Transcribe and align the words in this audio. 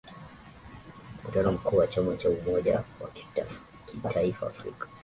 Mkutano 1.23 1.51
mkuu 1.51 1.77
wa 1.77 1.87
chama 1.87 2.17
cha 2.17 2.29
umoja 2.29 2.83
wa 3.01 3.09
kitaifa 4.03 4.47
Afrika 4.47 4.87